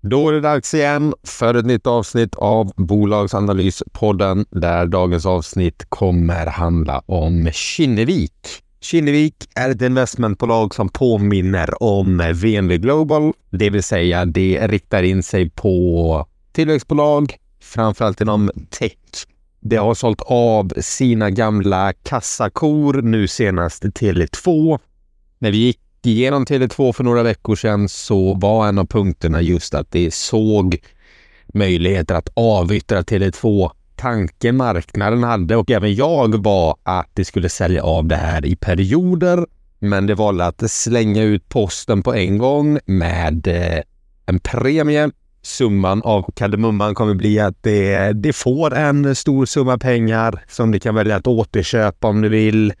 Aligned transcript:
Då 0.00 0.28
är 0.28 0.32
det 0.32 0.40
dags 0.40 0.74
igen 0.74 1.14
för 1.22 1.54
ett 1.54 1.66
nytt 1.66 1.86
avsnitt 1.86 2.34
av 2.34 2.72
Bolagsanalyspodden 2.76 4.46
där 4.50 4.86
dagens 4.86 5.26
avsnitt 5.26 5.86
kommer 5.88 6.46
handla 6.46 7.02
om 7.06 7.50
Kinnevik. 7.52 8.62
Kinnevik 8.80 9.34
är 9.54 9.70
ett 9.70 9.82
investmentbolag 9.82 10.74
som 10.74 10.88
påminner 10.88 11.82
om 11.82 12.18
VNV 12.18 12.76
Global, 12.76 13.32
det 13.50 13.70
vill 13.70 13.82
säga 13.82 14.24
det 14.24 14.66
riktar 14.68 15.02
in 15.02 15.22
sig 15.22 15.50
på 15.50 16.26
tillväxtbolag, 16.52 17.34
framförallt 17.62 18.20
inom 18.20 18.50
tech. 18.70 18.92
Det 19.60 19.76
har 19.76 19.94
sålt 19.94 20.20
av 20.26 20.72
sina 20.80 21.30
gamla 21.30 21.92
kassakor, 21.92 23.02
nu 23.02 23.28
senast 23.28 23.84
Tele2. 23.84 24.78
När 25.38 25.50
vi 25.50 25.58
gick 25.58 25.80
igenom 26.06 26.44
Tele2 26.44 26.92
för 26.92 27.04
några 27.04 27.22
veckor 27.22 27.56
sedan 27.56 27.88
så 27.88 28.34
var 28.34 28.68
en 28.68 28.78
av 28.78 28.86
punkterna 28.86 29.42
just 29.42 29.74
att 29.74 29.90
det 29.90 30.14
såg 30.14 30.78
möjligheter 31.54 32.14
att 32.14 32.28
avyttra 32.34 33.02
Tele2. 33.02 33.70
Tanken 33.96 34.56
marknaden 34.56 35.22
hade 35.22 35.56
och 35.56 35.70
även 35.70 35.94
jag 35.94 36.44
var 36.44 36.76
att 36.82 37.10
det 37.12 37.24
skulle 37.24 37.48
sälja 37.48 37.82
av 37.82 38.06
det 38.06 38.16
här 38.16 38.46
i 38.46 38.56
perioder. 38.56 39.46
Men 39.78 40.06
det 40.06 40.14
valde 40.14 40.46
att 40.46 40.70
slänga 40.70 41.22
ut 41.22 41.48
posten 41.48 42.02
på 42.02 42.14
en 42.14 42.38
gång 42.38 42.78
med 42.84 43.46
eh, 43.46 43.82
en 44.26 44.40
premie. 44.40 45.10
Summan 45.42 46.02
av 46.02 46.30
kardemumman 46.36 46.94
kommer 46.94 47.14
bli 47.14 47.40
att 47.40 47.62
det, 47.62 48.12
det 48.12 48.32
får 48.32 48.74
en 48.74 49.14
stor 49.14 49.46
summa 49.46 49.78
pengar 49.78 50.44
som 50.48 50.70
du 50.70 50.80
kan 50.80 50.94
välja 50.94 51.16
att 51.16 51.26
återköpa 51.26 52.08
om 52.08 52.20
du 52.20 52.28
vill 52.28 52.72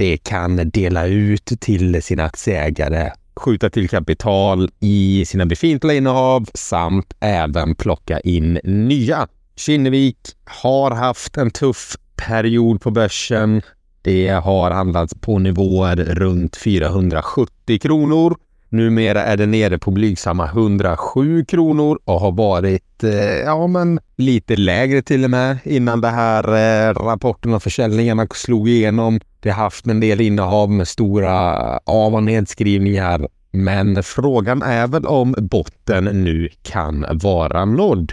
det 0.00 0.16
kan 0.16 0.70
dela 0.70 1.06
ut 1.06 1.52
till 1.60 2.02
sina 2.02 2.24
aktieägare, 2.24 3.12
skjuta 3.36 3.70
till 3.70 3.88
kapital 3.88 4.70
i 4.80 5.24
sina 5.26 5.46
befintliga 5.46 5.96
innehav 5.96 6.48
samt 6.54 7.14
även 7.20 7.74
plocka 7.74 8.20
in 8.20 8.60
nya. 8.64 9.28
Kinnevik 9.56 10.16
har 10.44 10.90
haft 10.90 11.36
en 11.36 11.50
tuff 11.50 11.96
period 12.16 12.80
på 12.80 12.90
börsen. 12.90 13.62
Det 14.02 14.28
har 14.28 14.70
handlats 14.70 15.14
på 15.20 15.38
nivåer 15.38 15.96
runt 15.96 16.56
470 16.56 17.78
kronor. 17.82 18.36
Numera 18.72 19.22
är 19.22 19.36
det 19.36 19.46
nere 19.46 19.78
på 19.78 19.90
blygsamma 19.90 20.46
107 20.46 21.44
kronor 21.44 21.98
och 22.04 22.20
har 22.20 22.32
varit 22.32 23.04
eh, 23.04 23.38
ja, 23.44 23.66
men 23.66 24.00
lite 24.16 24.56
lägre 24.56 25.02
till 25.02 25.24
och 25.24 25.30
med 25.30 25.58
innan 25.64 26.00
det 26.00 26.08
här 26.08 26.44
eh, 26.88 26.94
rapporten 26.94 27.54
och 27.54 27.62
försäljningarna 27.62 28.26
slog 28.34 28.68
igenom. 28.68 29.20
Det 29.40 29.50
har 29.50 29.62
haft 29.62 29.86
en 29.86 30.00
del 30.00 30.20
innehav 30.20 30.70
med 30.70 30.88
stora 30.88 31.78
av 31.78 32.14
och 32.14 32.22
nedskrivningar. 32.22 33.28
Men 33.50 34.02
frågan 34.02 34.62
är 34.62 34.86
väl 34.86 35.06
om 35.06 35.34
botten 35.38 36.04
nu 36.04 36.48
kan 36.62 37.06
vara 37.10 37.64
nådd. 37.64 38.12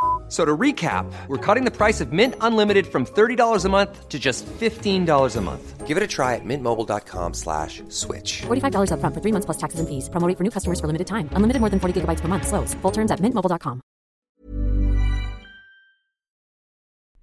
So 0.31 0.45
to 0.45 0.57
recap, 0.57 1.11
we're 1.27 1.45
cutting 1.45 1.65
the 1.65 1.75
price 1.75 1.99
of 1.99 2.13
Mint 2.13 2.35
Unlimited 2.39 2.87
from 2.87 3.05
$30 3.05 3.65
a 3.65 3.69
month 3.69 4.07
to 4.07 4.17
just 4.17 4.45
$15 4.45 5.35
a 5.35 5.41
month. 5.41 5.85
Give 5.85 5.97
it 5.97 6.03
a 6.03 6.07
try 6.07 6.35
at 6.35 6.45
mintmobile.com 6.45 7.33
slash 7.33 7.83
switch. 7.89 8.43
$45 8.47 8.91
upfront 8.95 9.13
for 9.13 9.19
three 9.21 9.33
months 9.33 9.45
plus 9.45 9.57
taxes 9.57 9.81
and 9.81 9.89
fees. 9.89 10.07
Promoting 10.07 10.37
for 10.37 10.43
new 10.45 10.51
customers 10.51 10.79
for 10.79 10.87
limited 10.87 11.07
time. 11.07 11.27
Unlimited 11.35 11.59
more 11.59 11.69
than 11.69 11.81
40 11.81 11.99
gigabytes 11.99 12.21
per 12.21 12.29
month. 12.29 12.47
Slows. 12.47 12.73
Full 12.81 12.91
terms 12.91 13.11
at 13.11 13.19
mintmobile.com. 13.19 13.81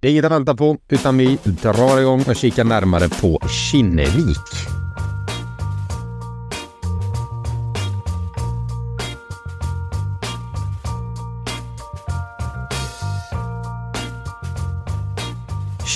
Det 0.01 0.07
är 0.07 0.11
inget 0.11 0.25
att 0.25 0.31
vänta 0.31 0.55
på, 0.55 0.77
utan 0.89 1.17
vi 1.17 1.39
drar 1.45 2.01
igång 2.01 2.23
och 2.29 2.35
kikar 2.35 2.63
närmare 2.63 3.09
på 3.09 3.39
Kinnevik. 3.47 4.78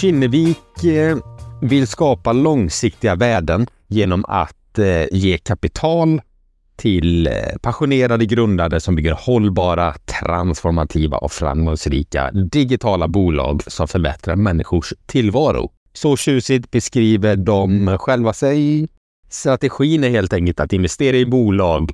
Kinnevik 0.03 0.83
eh, 0.83 1.17
vill 1.61 1.87
skapa 1.87 2.33
långsiktiga 2.33 3.15
värden 3.15 3.67
genom 3.87 4.25
att 4.27 4.79
eh, 4.79 5.05
ge 5.11 5.37
kapital 5.37 6.21
till 6.75 7.27
eh, 7.27 7.33
passionerade 7.61 8.25
grundare 8.25 8.79
som 8.79 8.95
bygger 8.95 9.11
hållbara, 9.11 9.93
transformativa 10.21 11.17
och 11.17 11.31
framgångsrika 11.31 12.31
digitala 12.31 13.07
bolag 13.07 13.63
som 13.67 13.87
förbättrar 13.87 14.35
människors 14.35 14.93
tillvaro. 15.05 15.71
Så 15.93 16.17
tjusigt 16.17 16.71
beskriver 16.71 17.35
de 17.35 17.97
själva 17.97 18.33
sig. 18.33 18.87
Strategin 19.29 20.03
är 20.03 20.09
helt 20.09 20.33
enkelt 20.33 20.59
att 20.59 20.73
investera 20.73 21.17
i 21.17 21.25
bolag 21.25 21.91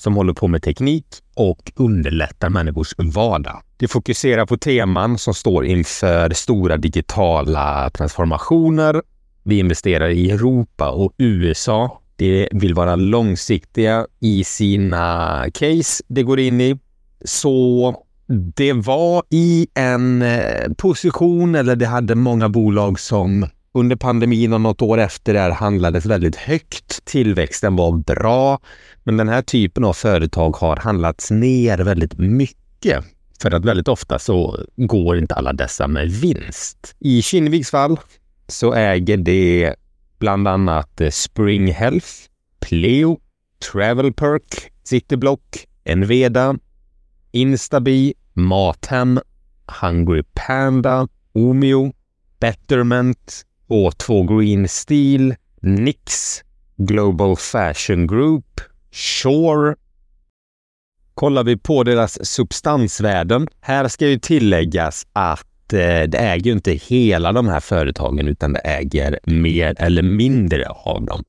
som 0.00 0.16
håller 0.16 0.32
på 0.32 0.48
med 0.48 0.62
teknik 0.62 1.06
och 1.34 1.72
underlättar 1.76 2.48
människors 2.48 2.94
vardag. 2.98 3.62
Det 3.76 3.88
fokuserar 3.88 4.46
på 4.46 4.56
teman 4.56 5.18
som 5.18 5.34
står 5.34 5.66
inför 5.66 6.30
stora 6.30 6.76
digitala 6.76 7.90
transformationer. 7.90 9.02
Vi 9.42 9.58
investerar 9.58 10.08
i 10.08 10.30
Europa 10.30 10.90
och 10.90 11.12
USA. 11.18 12.00
Det 12.16 12.48
vill 12.52 12.74
vara 12.74 12.96
långsiktiga 12.96 14.06
i 14.20 14.44
sina 14.44 15.44
case 15.54 16.04
det 16.08 16.22
går 16.22 16.40
in 16.40 16.60
i. 16.60 16.78
Så 17.24 17.94
det 18.56 18.72
var 18.72 19.22
i 19.30 19.66
en 19.74 20.22
eh, 20.22 20.72
position, 20.78 21.54
eller 21.54 21.76
det 21.76 21.86
hade 21.86 22.14
många 22.14 22.48
bolag 22.48 23.00
som 23.00 23.46
under 23.72 23.96
pandemin 23.96 24.52
och 24.52 24.60
något 24.60 24.82
år 24.82 24.98
efter 24.98 25.34
där 25.34 25.50
handlades 25.50 26.06
väldigt 26.06 26.36
högt. 26.36 27.04
Tillväxten 27.04 27.76
var 27.76 27.92
bra, 27.92 28.60
men 29.02 29.16
den 29.16 29.28
här 29.28 29.42
typen 29.42 29.84
av 29.84 29.92
företag 29.92 30.56
har 30.56 30.76
handlats 30.76 31.30
ner 31.30 31.78
väldigt 31.78 32.18
mycket. 32.18 33.04
För 33.42 33.54
att 33.54 33.64
väldigt 33.64 33.88
ofta 33.88 34.18
så 34.18 34.66
går 34.76 35.18
inte 35.18 35.34
alla 35.34 35.52
dessa 35.52 35.88
med 35.88 36.10
vinst. 36.10 36.96
I 36.98 37.22
Kinneviks 37.22 37.70
fall 37.70 38.00
så 38.46 38.74
äger 38.74 39.16
det 39.16 39.74
bland 40.18 40.48
annat 40.48 41.00
eh, 41.00 41.10
Spring 41.10 41.72
Health, 41.72 42.08
Pleo, 42.60 43.18
Travelperk, 43.72 44.72
Cityblock, 44.84 45.66
Enveda, 45.84 46.56
Instabi, 47.32 48.14
Mathem, 48.32 49.20
Hungry 49.80 50.22
Panda, 50.34 51.08
Omeo, 51.32 51.92
Betterment, 52.40 53.44
H2 53.68 54.36
Green 54.38 54.68
Steel, 54.68 55.34
Nix, 55.60 56.42
Global 56.76 57.36
Fashion 57.36 58.06
Group, 58.06 58.60
Shore. 58.92 59.74
Kollar 61.14 61.44
vi 61.44 61.56
på 61.56 61.82
deras 61.82 62.26
substansvärden. 62.26 63.48
Här 63.60 63.88
ska 63.88 64.06
ju 64.06 64.18
tilläggas 64.18 65.06
att 65.12 65.72
eh, 65.72 66.02
det 66.08 66.18
äger 66.18 66.44
ju 66.44 66.52
inte 66.52 66.72
hela 66.72 67.32
de 67.32 67.48
här 67.48 67.60
företagen 67.60 68.28
utan 68.28 68.52
det 68.52 68.58
äger 68.58 69.18
mer 69.24 69.74
eller 69.78 70.02
mindre 70.02 70.68
av 70.68 71.04
dem. 71.04 71.24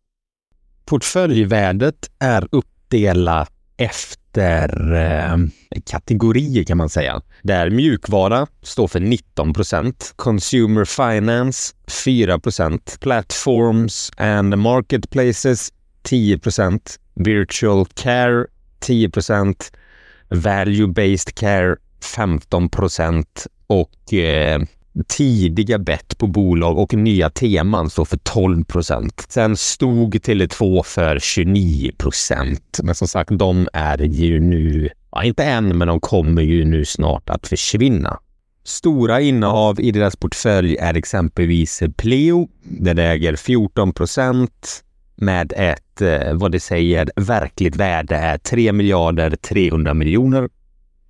Portföljvärdet 0.85 2.11
är 2.19 2.47
uppdelat 2.51 3.51
efter 3.77 4.18
Eh, 4.37 5.37
kategorier 5.85 6.63
kan 6.63 6.77
man 6.77 6.89
säga. 6.89 7.21
Där 7.43 7.69
mjukvara 7.69 8.47
står 8.61 8.87
för 8.87 8.99
19 8.99 9.53
procent. 9.53 10.13
Consumer 10.15 10.85
Finance 10.85 11.75
4 12.05 12.39
procent. 12.39 12.97
Platforms 13.01 14.11
and 14.17 14.57
Marketplaces 14.57 15.69
10 16.03 16.39
procent. 16.39 16.99
Virtual 17.15 17.85
Care 17.85 18.45
10 18.79 19.09
Value-Based 20.29 21.35
Care 21.35 21.75
15 22.15 22.69
procent 22.69 23.47
och 23.67 24.13
eh, 24.13 24.61
tidiga 25.07 25.79
bett 25.79 26.17
på 26.17 26.27
bolag 26.27 26.77
och 26.77 26.93
nya 26.93 27.29
teman 27.29 27.89
står 27.89 28.05
för 28.05 28.17
12 28.17 28.63
procent. 28.63 29.25
Sen 29.29 29.57
stod 29.57 30.15
Tele2 30.15 30.83
för 30.83 31.19
29 31.19 31.91
procent. 31.97 32.79
Men 32.83 32.95
som 32.95 33.07
sagt, 33.07 33.29
de 33.33 33.67
är 33.73 33.97
ju 33.97 34.39
nu, 34.39 34.89
ja, 35.11 35.23
inte 35.23 35.43
än, 35.43 35.77
men 35.77 35.87
de 35.87 35.99
kommer 35.99 36.41
ju 36.41 36.65
nu 36.65 36.85
snart 36.85 37.29
att 37.29 37.47
försvinna. 37.47 38.19
Stora 38.63 39.21
innehav 39.21 39.79
i 39.79 39.91
deras 39.91 40.15
portfölj 40.15 40.77
är 40.77 40.93
exempelvis 40.93 41.83
Pleo, 41.97 42.49
Den 42.63 42.99
äger 42.99 43.35
14 43.35 43.93
procent 43.93 44.83
med 45.15 45.53
ett, 45.55 46.01
eh, 46.01 46.33
vad 46.33 46.51
det 46.51 46.59
säger, 46.59 47.09
verkligt 47.15 47.75
värde 47.75 48.15
är 48.15 48.37
3 48.37 48.73
miljarder 48.73 49.35
300 49.35 49.93
miljoner. 49.93 50.49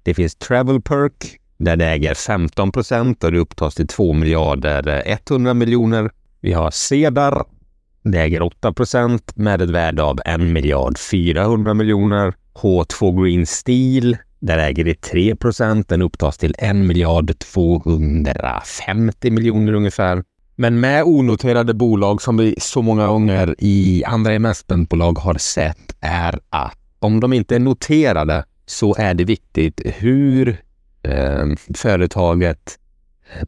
Det 0.04 0.14
finns 0.14 0.36
Travelperk 0.36 1.39
där 1.60 1.76
det 1.76 1.86
äger 1.86 2.14
15 2.14 2.72
procent 2.72 3.24
och 3.24 3.32
det 3.32 3.40
upptas 3.40 3.76
till 3.76 3.88
2 3.88 4.14
miljarder 4.14 5.04
eh, 5.08 5.18
100 5.30 5.54
miljoner. 5.54 6.12
Vi 6.42 6.54
har 6.54 6.72
Cedar. 6.72 7.46
Det 8.04 8.20
äger 8.20 8.42
8 8.42 8.74
procent 8.74 9.36
med 9.36 9.62
ett 9.62 9.70
värde 9.70 10.04
av 10.04 10.20
1 10.26 10.40
miljard 10.40 10.98
400 10.98 11.74
miljoner. 11.74 12.34
H2 12.54 13.24
Green 13.24 13.46
Steel. 13.46 14.18
Där 14.40 14.58
äger 14.58 14.86
det 14.86 15.02
3 15.02 15.36
procent. 15.36 15.90
Den 15.90 16.02
upptas 16.02 16.38
till 16.38 16.56
1 16.58 16.76
miljard 16.76 17.40
250 17.40 19.32
miljoner 19.32 19.74
ungefär. 19.74 20.24
Men 20.56 20.80
med 20.80 21.04
onoterade 21.04 21.74
bolag 21.74 22.22
som 22.22 22.38
vi 22.38 22.56
så 22.60 22.82
många 22.82 23.08
gånger 23.08 23.56
i 23.58 24.04
andra 24.04 24.34
investmentbolag 24.34 25.20
har 25.20 25.34
sett 25.34 25.96
är 26.00 26.40
att 26.50 26.78
om 27.00 27.20
de 27.20 27.34
inte 27.34 27.56
är 27.56 27.60
noterade 27.60 28.46
så 28.66 28.96
är 28.96 29.14
det 29.14 29.24
viktigt 29.24 29.82
hur 29.86 30.58
eh, 31.04 31.46
företaget 31.76 32.80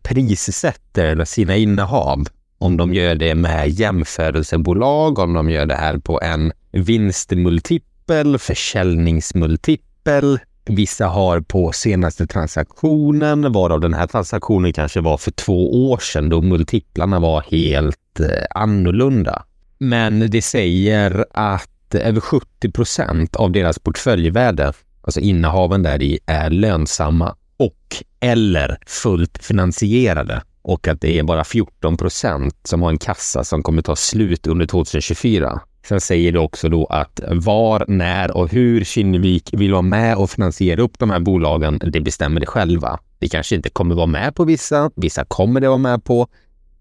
prissätter 0.01 1.25
sina 1.25 1.56
innehav. 1.56 2.27
Om 2.57 2.77
de 2.77 2.94
gör 2.94 3.15
det 3.15 3.36
med 3.36 3.69
jämförelsebolag, 3.69 5.19
om 5.19 5.33
de 5.33 5.50
gör 5.50 5.65
det 5.65 5.75
här 5.75 5.98
på 5.98 6.21
en 6.21 6.51
vinstmultipel, 6.71 8.38
försäljningsmultipel. 8.38 10.39
Vissa 10.65 11.07
har 11.07 11.42
på 11.42 11.71
senaste 11.71 12.27
transaktionen, 12.27 13.51
varav 13.51 13.80
den 13.80 13.94
här 13.94 14.07
transaktionen 14.07 14.74
kanske 14.74 15.01
var 15.01 15.18
för 15.18 15.31
två 15.31 15.92
år 15.92 15.98
sedan 15.98 16.30
då 16.30 16.42
multiplarna 16.42 17.19
var 17.19 17.42
helt 17.42 18.19
eh, 18.19 18.45
annorlunda. 18.50 19.45
Men 19.77 20.30
det 20.30 20.42
säger 20.42 21.25
att 21.31 21.95
över 21.95 22.21
70 22.21 22.71
procent 22.71 23.36
av 23.36 23.51
deras 23.51 23.80
portföljvärde, 23.80 24.74
alltså 25.01 25.19
innehaven 25.19 25.83
där 25.83 26.01
i, 26.01 26.19
är 26.25 26.50
lönsamma 26.50 27.36
och 27.62 28.04
eller 28.19 28.78
fullt 28.88 29.38
finansierade 29.44 30.42
och 30.62 30.88
att 30.88 31.02
det 31.02 31.19
är 31.19 31.24
bara 31.24 31.44
14 31.44 31.98
procent 31.98 32.56
som 32.63 32.81
har 32.81 32.90
en 32.90 32.98
kassa 32.98 33.44
som 33.44 33.63
kommer 33.63 33.81
ta 33.81 33.96
slut 33.96 34.48
under 34.48 34.66
2024. 34.66 35.62
Sen 35.88 36.02
säger 36.02 36.31
det 36.31 36.40
också 36.40 36.69
då 36.69 36.86
att 36.86 37.19
var, 37.28 37.86
när 37.88 38.38
och 38.38 38.52
hur 38.52 38.84
Kinnevik 38.84 39.50
vill 39.54 39.72
vara 39.72 39.81
med 39.81 40.18
och 40.18 40.30
finansiera 40.30 40.81
upp 40.81 41.00
de 41.00 41.10
här 41.10 41.19
bolagen, 41.19 41.80
det 41.84 42.02
bestämmer 42.02 42.40
det 42.40 42.46
själva. 42.46 43.00
Det 43.19 43.30
kanske 43.30 43.56
inte 43.56 43.69
kommer 43.69 43.96
vara 43.96 44.06
med 44.06 44.36
på 44.36 44.44
vissa, 44.44 44.92
vissa 44.96 45.25
kommer 45.25 45.62
det 45.62 45.68
vara 45.68 45.78
med 45.78 46.04
på, 46.04 46.28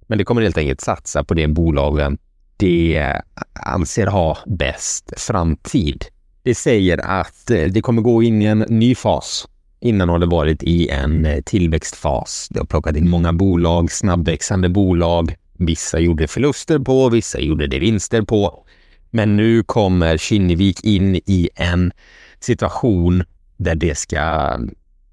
men 0.07 0.19
det 0.19 0.25
kommer 0.25 0.43
helt 0.43 0.59
enkelt 0.59 0.81
satsa 0.81 1.25
på 1.25 1.35
det 1.35 1.49
bolagen 1.49 2.19
det 2.61 3.23
anser 3.53 4.07
ha 4.07 4.39
bäst 4.47 5.13
framtid. 5.17 6.05
Det 6.43 6.55
säger 6.55 6.99
att 6.99 7.47
det 7.47 7.83
kommer 7.83 8.03
gå 8.03 8.23
in 8.23 8.43
i 8.43 8.45
en 8.45 8.59
ny 8.59 8.95
fas 8.95 9.49
Innan 9.81 10.09
har 10.09 10.19
det 10.19 10.27
varit 10.27 10.63
i 10.63 10.89
en 10.89 11.27
eh, 11.27 11.41
tillväxtfas. 11.41 12.49
Det 12.51 12.59
har 12.59 12.67
plockat 12.67 12.97
in 12.97 13.11
många 13.11 13.33
bolag, 13.33 13.93
snabbväxande 13.93 14.69
bolag. 14.69 15.35
Vissa 15.53 15.99
gjorde 15.99 16.29
förluster 16.29 16.79
på, 16.79 17.09
vissa 17.09 17.41
gjorde 17.41 17.67
det 17.67 17.79
vinster 17.79 18.23
på. 18.23 18.65
Men 19.11 19.37
nu 19.37 19.63
kommer 19.63 20.17
Kinnevik 20.17 20.85
in 20.85 21.17
i 21.17 21.49
en 21.55 21.93
situation 22.41 23.25
där 23.57 23.75
det 23.75 23.99
ska, 23.99 24.57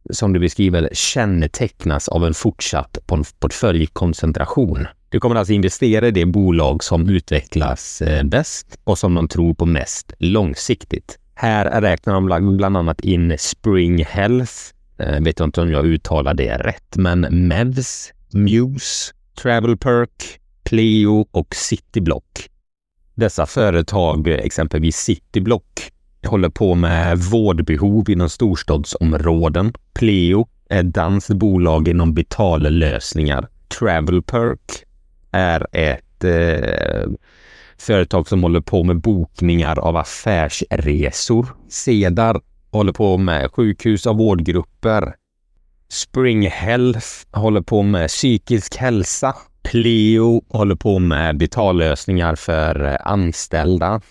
som 0.09 0.33
du 0.33 0.39
beskriver, 0.39 0.89
kännetecknas 0.93 2.07
av 2.07 2.25
en 2.25 2.33
fortsatt 2.33 2.97
portföljkoncentration. 3.39 4.87
Du 5.09 5.19
kommer 5.19 5.35
alltså 5.35 5.53
investera 5.53 6.07
i 6.07 6.11
det 6.11 6.25
bolag 6.25 6.83
som 6.83 7.09
utvecklas 7.09 8.01
eh, 8.01 8.23
bäst 8.23 8.79
och 8.83 8.97
som 8.97 9.13
de 9.13 9.27
tror 9.27 9.53
på 9.53 9.65
mest 9.65 10.13
långsiktigt. 10.19 11.19
Här 11.39 11.81
räknar 11.81 12.13
de 12.13 12.57
bland 12.57 12.77
annat 12.77 13.01
in 13.01 13.35
Spring 13.37 14.05
Health. 14.05 14.53
Jag 14.97 15.23
vet 15.23 15.39
inte 15.39 15.61
om 15.61 15.71
jag 15.71 15.85
uttalar 15.85 16.33
det 16.33 16.57
rätt, 16.57 16.95
men 16.95 17.19
Mevs, 17.19 18.13
Muse, 18.33 19.13
Travelperk, 19.41 20.39
Pleo 20.63 21.27
och 21.31 21.55
Cityblock. 21.55 22.49
Dessa 23.15 23.45
företag, 23.45 24.27
exempelvis 24.27 24.97
Cityblock, 24.97 25.91
håller 26.25 26.49
på 26.49 26.75
med 26.75 27.17
vårdbehov 27.17 28.09
inom 28.09 28.29
storstadsområden. 28.29 29.73
Pleo 29.93 30.47
är 30.69 30.79
ett 30.79 30.93
danskt 30.93 31.33
bolag 31.33 31.87
inom 31.87 32.13
betallösningar. 32.13 33.47
Travelperk 33.79 34.85
är 35.31 35.67
ett 35.71 36.23
eh, 36.23 37.11
företag 37.81 38.27
som 38.27 38.43
håller 38.43 38.61
på 38.61 38.83
med 38.83 39.01
bokningar 39.01 39.79
av 39.79 39.97
affärsresor. 39.97 41.47
Cedar 41.69 42.41
håller 42.71 42.93
på 42.93 43.17
med 43.17 43.51
sjukhus 43.51 44.05
och 44.05 44.17
vårdgrupper. 44.17 45.13
Spring 45.89 46.47
Health 46.47 47.07
håller 47.31 47.61
på 47.61 47.81
med 47.81 48.07
psykisk 48.07 48.75
hälsa. 48.75 49.35
Pleo 49.63 50.43
håller 50.49 50.75
på 50.75 50.99
med 50.99 51.37
betallösningar 51.37 52.35
för 52.35 52.85
eh, 52.85 52.97
anställda. 53.03 54.01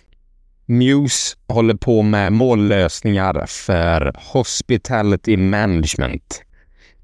Muse 0.66 1.36
håller 1.48 1.74
på 1.74 2.02
med 2.02 2.32
mållösningar 2.32 3.46
för 3.46 4.16
hospitality 4.32 5.36
management. 5.36 6.42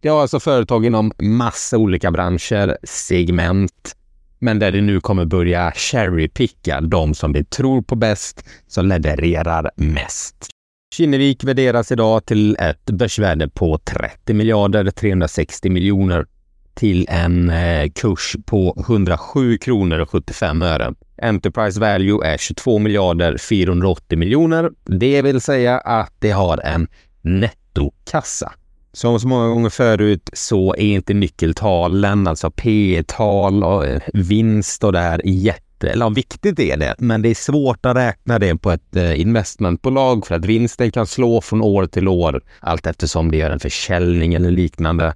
Det 0.00 0.08
har 0.08 0.20
alltså 0.22 0.40
företag 0.40 0.87
inom 0.87 1.12
massa 1.18 1.78
olika 1.78 2.10
branscher, 2.10 2.76
segment 2.82 3.96
men 4.42 4.58
där 4.58 4.72
det 4.72 4.80
nu 4.80 5.00
kommer 5.00 5.25
börja 5.25 5.72
cherrypicka 5.75 6.80
de 6.80 7.14
som 7.14 7.32
vi 7.32 7.44
tror 7.44 7.82
på 7.82 7.96
bäst, 7.96 8.44
som 8.66 8.87
levererar 8.87 9.70
mest. 9.76 10.46
Kinnevik 10.94 11.44
värderas 11.44 11.92
idag 11.92 12.26
till 12.26 12.56
ett 12.56 12.84
börsvärde 12.84 13.49
på 13.49 13.78
30 13.78 14.34
miljarder 14.34 14.90
360 14.90 15.70
miljoner 15.70 16.26
till 16.75 17.06
en 17.08 17.50
eh, 17.50 17.90
kurs 17.90 18.37
på 18.46 18.76
107 18.80 19.58
kronor 19.58 19.99
och 19.99 20.11
75 20.11 20.62
öre. 20.62 20.94
Enterprise 21.22 21.80
value 21.80 22.26
är 22.26 22.37
22 22.37 22.78
miljarder 22.78 23.38
480 23.38 24.18
miljoner. 24.18 24.70
Det 24.84 25.22
vill 25.22 25.40
säga 25.40 25.78
att 25.78 26.12
det 26.18 26.30
har 26.30 26.58
en 26.58 26.88
nettokassa. 27.22 28.52
Som 28.94 29.20
så 29.20 29.28
många 29.28 29.49
gånger 29.49 29.70
förut 29.70 30.30
så 30.32 30.75
är 30.75 30.94
inte 30.94 31.14
nyckeltalen, 31.14 32.26
alltså 32.26 32.50
P 32.50 33.02
tal 33.06 33.64
och 33.64 33.87
eh, 33.87 34.00
vinst 34.12 34.84
och 34.84 34.92
det 34.92 34.99
här 34.99 35.20
jätte, 35.25 35.90
eller 35.90 36.11
viktigt 36.11 36.58
är 36.58 36.76
det, 36.76 36.94
men 36.99 37.22
det 37.22 37.28
är 37.28 37.34
svårt 37.34 37.87
att 37.87 37.96
räkna 37.96 38.38
det 38.38 38.56
på 38.56 38.70
ett 38.70 38.96
eh, 38.96 39.20
investmentbolag 39.20 40.26
för 40.26 40.34
att 40.34 40.44
vinsten 40.44 40.90
kan 40.90 41.06
slå 41.06 41.40
från 41.40 41.62
år 41.62 41.87
till 41.87 42.08
år 42.08 42.42
allt 42.61 42.87
eftersom 42.87 43.30
det 43.30 43.37
gör 43.37 43.50
en 43.50 43.61
försäljning 43.61 44.34
eller 44.34 44.50
liknande. 44.50 45.14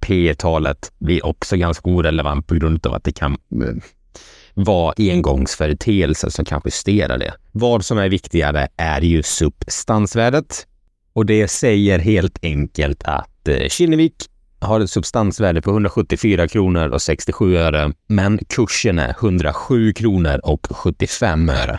P 0.00 0.34
talet 0.38 0.92
blir 0.98 1.26
också 1.26 1.56
ganska 1.56 1.90
orelevant 1.90 2.46
på 2.46 2.54
grund 2.54 2.86
av 2.86 2.94
att 2.94 3.04
det 3.04 3.12
kan 3.12 3.32
eh, 3.32 3.74
vara 4.54 4.94
engångsföreteelser 4.98 6.30
som 6.30 6.44
kan 6.44 6.60
justera 6.64 7.18
det. 7.18 7.34
Vad 7.52 7.84
som 7.84 7.98
är 7.98 8.08
viktigare 8.08 8.68
är 8.76 9.00
ju 9.00 9.22
substansvärdet 9.22 10.66
och 11.18 11.26
det 11.26 11.48
säger 11.48 11.98
helt 11.98 12.38
enkelt 12.42 13.02
att 13.02 13.48
eh, 13.48 13.68
Kinnevik 13.68 14.14
har 14.60 14.80
ett 14.80 14.90
substansvärde 14.90 15.62
på 15.62 15.70
174 15.70 16.48
kronor 16.48 16.88
och 16.88 17.02
67 17.02 17.56
öre, 17.56 17.92
men 18.06 18.38
kursen 18.48 18.98
är 18.98 19.10
107 19.10 19.92
kronor 19.92 20.40
och 20.44 20.66
75 20.70 21.48
öre. 21.48 21.78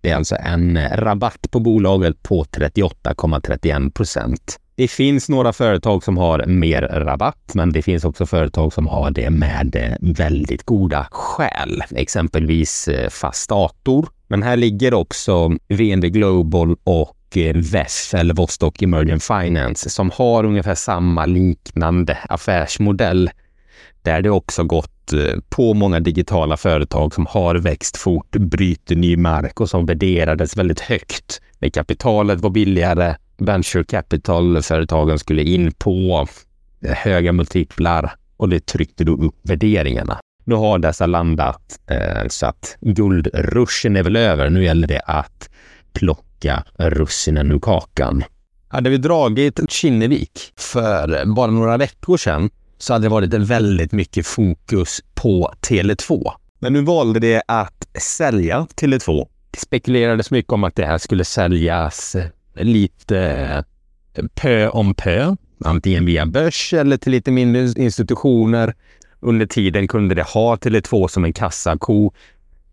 Det 0.00 0.10
är 0.10 0.16
alltså 0.16 0.36
en 0.36 0.76
eh, 0.76 0.96
rabatt 0.96 1.50
på 1.50 1.60
bolaget 1.60 2.22
på 2.22 2.44
38,31 2.44 3.90
procent. 3.90 4.58
Det 4.74 4.88
finns 4.88 5.28
några 5.28 5.52
företag 5.52 6.04
som 6.04 6.16
har 6.16 6.46
mer 6.46 6.82
rabatt, 6.82 7.50
men 7.54 7.72
det 7.72 7.82
finns 7.82 8.04
också 8.04 8.26
företag 8.26 8.72
som 8.72 8.86
har 8.86 9.10
det 9.10 9.30
med 9.30 9.76
eh, 9.76 9.96
väldigt 10.00 10.62
goda 10.62 11.06
skäl. 11.10 11.82
Exempelvis 11.90 12.84
Fastator. 12.84 13.10
Fast 13.10 13.48
Dator 13.48 14.08
Men 14.28 14.42
här 14.42 14.56
ligger 14.56 14.94
också 14.94 15.52
VND 15.68 16.04
Global 16.04 16.76
och 16.84 17.15
VEF, 17.36 18.14
eller 18.14 18.34
Vostok 18.34 18.82
Emerging 18.82 19.20
Finance, 19.20 19.90
som 19.90 20.10
har 20.14 20.44
ungefär 20.44 20.74
samma 20.74 21.26
liknande 21.26 22.18
affärsmodell. 22.28 23.30
Där 24.02 24.22
det 24.22 24.30
också 24.30 24.64
gått 24.64 25.12
eh, 25.12 25.40
på 25.48 25.74
många 25.74 26.00
digitala 26.00 26.56
företag 26.56 27.14
som 27.14 27.26
har 27.26 27.54
växt 27.54 27.96
fort, 27.96 28.30
bryter 28.30 28.96
ny 28.96 29.16
mark 29.16 29.60
och 29.60 29.70
som 29.70 29.86
värderades 29.86 30.56
väldigt 30.56 30.80
högt. 30.80 31.40
När 31.58 31.68
kapitalet 31.68 32.40
var 32.40 32.50
billigare, 32.50 33.16
venture 33.38 33.84
capital-företagen 33.84 35.18
skulle 35.18 35.42
in 35.42 35.72
på 35.72 36.28
eh, 36.80 36.94
höga 36.94 37.32
multiplar 37.32 38.12
och 38.36 38.48
det 38.48 38.66
tryckte 38.66 39.04
då 39.04 39.12
upp 39.12 39.36
värderingarna. 39.42 40.18
Nu 40.44 40.54
har 40.54 40.78
dessa 40.78 41.06
landat 41.06 41.80
eh, 41.90 42.28
så 42.28 42.46
att 42.46 42.76
guldruschen 42.80 43.96
är 43.96 44.02
väl 44.02 44.16
över. 44.16 44.50
Nu 44.50 44.64
gäller 44.64 44.88
det 44.88 45.00
att 45.00 45.50
plocka 45.92 46.26
russinen 46.78 47.52
ur 47.52 47.58
kakan. 47.58 48.24
Hade 48.68 48.90
vi 48.90 48.96
dragit 48.96 49.70
Kinnevik 49.70 50.52
för 50.56 51.26
bara 51.34 51.50
några 51.50 51.76
veckor 51.76 52.16
sedan 52.16 52.50
så 52.78 52.92
hade 52.92 53.04
det 53.04 53.08
varit 53.08 53.34
väldigt 53.34 53.92
mycket 53.92 54.26
fokus 54.26 55.00
på 55.14 55.52
Tele2. 55.60 56.32
Men 56.58 56.72
nu 56.72 56.82
valde 56.82 57.20
det 57.20 57.42
att 57.48 57.86
sälja 57.98 58.66
Tele2. 58.74 59.28
Det 59.50 59.58
spekulerades 59.58 60.30
mycket 60.30 60.52
om 60.52 60.64
att 60.64 60.74
det 60.74 60.86
här 60.86 60.98
skulle 60.98 61.24
säljas 61.24 62.14
eh, 62.14 62.24
lite 62.54 63.18
eh, 64.14 64.24
pö 64.34 64.68
om 64.68 64.94
pö, 64.94 65.36
antingen 65.64 66.06
via 66.06 66.26
börs 66.26 66.72
eller 66.72 66.96
till 66.96 67.12
lite 67.12 67.30
mindre 67.30 67.82
institutioner. 67.82 68.74
Under 69.20 69.46
tiden 69.46 69.88
kunde 69.88 70.14
det 70.14 70.22
ha 70.22 70.56
Tele2 70.56 71.08
som 71.08 71.24
en 71.24 71.32
kassako, 71.32 72.12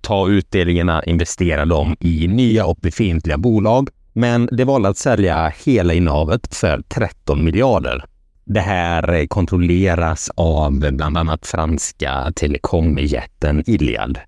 ta 0.03 0.29
utdelningarna, 0.29 1.03
investera 1.03 1.65
dem 1.65 1.95
i 1.99 2.27
nya 2.27 2.65
och 2.65 2.77
befintliga 2.81 3.37
bolag. 3.37 3.89
Men 4.13 4.49
det 4.51 4.65
valde 4.65 4.89
att 4.89 4.97
sälja 4.97 5.53
hela 5.65 5.93
innehavet 5.93 6.55
för 6.55 6.81
13 6.89 7.43
miljarder. 7.43 8.05
Det 8.45 8.59
här 8.59 9.27
kontrolleras 9.27 10.29
av 10.35 10.79
bland 10.79 11.17
annat 11.17 11.47
franska 11.47 12.31
telekomjätten 12.35 13.63
Iliad. 13.65 14.19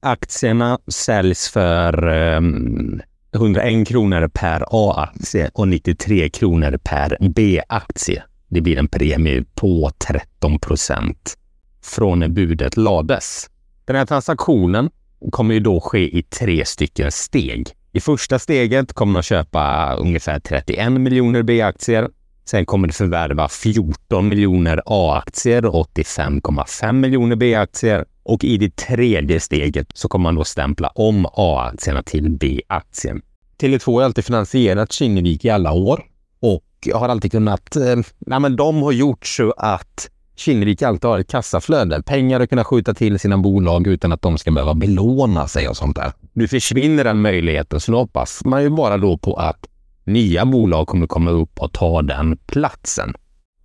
Aktierna 0.00 0.78
säljs 0.88 1.48
för 1.48 2.08
ehm, 2.08 2.46
um, 2.46 3.00
101 3.34 3.88
kronor 3.88 4.28
per 4.34 4.64
A-aktie 4.70 5.50
och 5.54 5.68
93 5.68 6.30
kronor 6.30 6.78
per 6.84 7.16
B-aktie. 7.34 8.22
Det 8.48 8.60
blir 8.60 8.78
en 8.78 8.88
premie 8.88 9.44
på 9.54 9.90
13 9.98 10.58
procent 10.58 11.36
från 11.84 12.18
när 12.18 12.28
budet 12.28 12.76
lades. 12.76 13.50
Den 13.90 13.96
här 13.96 14.06
transaktionen 14.06 14.90
kommer 15.30 15.54
ju 15.54 15.60
då 15.60 15.80
ske 15.80 16.18
i 16.18 16.22
tre 16.22 16.64
stycken 16.64 17.12
steg. 17.12 17.68
I 17.92 18.00
första 18.00 18.38
steget 18.38 18.92
kommer 18.92 19.12
man 19.12 19.22
köpa 19.22 19.94
ungefär 19.94 20.40
31 20.40 20.92
miljoner 20.92 21.42
B-aktier. 21.42 22.08
Sen 22.44 22.66
kommer 22.66 22.88
de 22.88 22.92
förvärva 22.92 23.48
14 23.48 24.28
miljoner 24.28 24.82
A-aktier 24.86 25.66
och 25.66 25.88
85,5 25.96 26.92
miljoner 26.92 27.36
B-aktier. 27.36 28.04
Och 28.22 28.44
i 28.44 28.56
det 28.56 28.76
tredje 28.76 29.40
steget 29.40 29.86
så 29.94 30.08
kommer 30.08 30.22
man 30.22 30.34
då 30.34 30.44
stämpla 30.44 30.88
om 30.88 31.26
A-aktierna 31.26 32.02
till 32.02 32.30
B-aktier. 32.30 33.20
Tele2 33.60 33.94
har 33.94 34.02
alltid 34.02 34.24
finansierat 34.24 34.92
Kinnevik 34.92 35.44
i 35.44 35.50
alla 35.50 35.72
år 35.72 36.04
och 36.40 36.88
har 36.94 37.08
alltid 37.08 37.32
kunnat... 37.32 37.76
Eh, 37.76 37.96
nej 38.18 38.40
men 38.40 38.56
de 38.56 38.82
har 38.82 38.92
gjort 38.92 39.26
så 39.26 39.50
att 39.56 40.10
Kinnevik 40.40 40.82
alltid 40.82 41.10
har 41.10 41.18
ett 41.18 41.30
kassaflöde. 41.30 42.02
Pengar 42.02 42.40
att 42.40 42.48
kunna 42.48 42.64
skjuta 42.64 42.94
till 42.94 43.18
sina 43.18 43.38
bolag 43.38 43.86
utan 43.86 44.12
att 44.12 44.22
de 44.22 44.38
ska 44.38 44.50
behöva 44.50 44.74
belåna 44.74 45.48
sig 45.48 45.68
och 45.68 45.76
sånt 45.76 45.96
där. 45.96 46.12
Nu 46.32 46.48
försvinner 46.48 47.04
den 47.04 47.20
möjligheten, 47.20 47.80
så 47.80 47.92
nu 47.92 47.98
hoppas 47.98 48.44
man 48.44 48.62
ju 48.62 48.70
bara 48.70 48.96
då 48.96 49.18
på 49.18 49.34
att 49.34 49.66
nya 50.04 50.44
bolag 50.44 50.86
kommer 50.86 51.06
komma 51.06 51.30
upp 51.30 51.58
och 51.58 51.72
ta 51.72 52.02
den 52.02 52.36
platsen. 52.36 53.14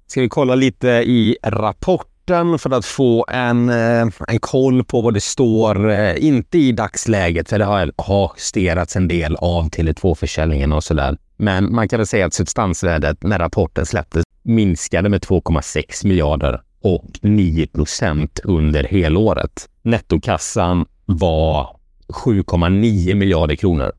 Ska 0.07 0.21
vi 0.21 0.29
kolla 0.29 0.55
lite 0.55 0.87
i 0.87 1.37
rapporten 1.43 2.59
för 2.59 2.73
att 2.73 2.85
få 2.85 3.25
en, 3.29 3.69
eh, 3.69 4.07
en 4.27 4.39
koll 4.39 4.83
på 4.83 5.01
vad 5.01 5.13
det 5.13 5.21
står, 5.21 5.91
eh, 5.91 6.25
inte 6.25 6.57
i 6.57 6.71
dagsläget, 6.71 7.49
för 7.49 7.59
det 7.59 7.65
har, 7.65 7.91
har 7.97 8.31
justerats 8.37 8.95
en 8.95 9.07
del 9.07 9.35
av 9.35 9.69
Tele2-försäljningen 9.69 10.73
och 10.73 10.83
sådär. 10.83 11.17
Men 11.37 11.75
man 11.75 11.87
kan 11.87 11.99
väl 11.99 12.07
säga 12.07 12.25
att 12.25 12.33
substansvärdet 12.33 13.23
när 13.23 13.39
rapporten 13.39 13.85
släpptes 13.85 14.23
minskade 14.43 15.09
med 15.09 15.21
2,6 15.21 16.05
miljarder 16.05 16.61
och 16.85 17.19
9 17.21 17.67
procent 17.67 18.39
under 18.43 18.83
helåret. 18.83 19.69
Nettokassan 19.81 20.85
var 21.05 21.77
7,9 22.07 23.15
miljarder 23.15 23.55
kronor. 23.55 23.91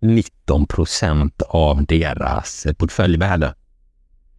19 0.00 0.66
procent 0.66 1.42
av 1.48 1.84
deras 1.84 2.66
portföljvärde. 2.78 3.54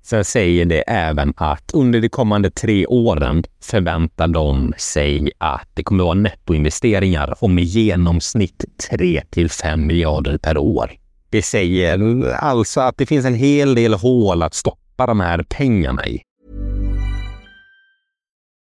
Sen 0.01 0.25
säger 0.25 0.65
det 0.65 0.81
även 0.81 1.33
att 1.37 1.71
under 1.73 2.01
de 2.01 2.09
kommande 2.09 2.51
tre 2.51 2.85
åren 2.85 3.43
förväntar 3.61 4.27
de 4.27 4.73
sig 4.77 5.31
att 5.37 5.67
det 5.73 5.83
kommer 5.83 6.03
att 6.03 6.07
vara 6.07 6.13
nettoinvesteringar 6.13 7.35
om 7.39 7.59
i 7.59 7.63
genomsnitt 7.63 8.65
3 8.89 9.23
till 9.29 9.49
5 9.49 9.87
miljarder 9.87 10.37
per 10.37 10.57
år. 10.57 10.91
Det 11.29 11.41
säger 11.41 12.23
alltså 12.33 12.81
att 12.81 12.97
det 12.97 13.05
finns 13.05 13.25
en 13.25 13.35
hel 13.35 13.75
del 13.75 13.93
hål 13.93 14.43
att 14.43 14.53
stoppa 14.53 15.07
de 15.07 15.19
här 15.19 15.45
pengarna 15.49 16.07
i. 16.07 16.21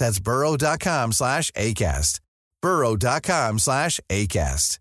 That's 0.00 0.24
burrow.com 0.24 1.12
slash 1.12 1.50
ACAST. 1.54 2.20
burrow.com 2.62 3.58
slash 3.58 4.00
ACAST. 4.08 4.80